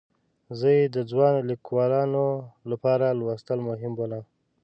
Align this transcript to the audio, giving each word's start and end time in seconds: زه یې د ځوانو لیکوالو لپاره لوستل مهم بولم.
زه 0.59 0.67
یې 0.77 0.83
د 0.95 0.97
ځوانو 1.11 1.41
لیکوالو 1.49 2.27
لپاره 2.71 3.05
لوستل 3.19 3.59
مهم 3.69 3.91
بولم. 3.97 4.23